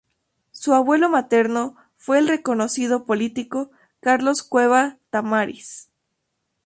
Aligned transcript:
Su 0.49 0.73
abuelo 0.73 1.09
materno 1.09 1.75
fue 1.95 2.17
el 2.17 2.27
reconocido 2.27 3.05
político 3.05 3.69
Carlos 3.99 4.41
Cueva 4.41 4.97
Tamariz. 5.11 5.89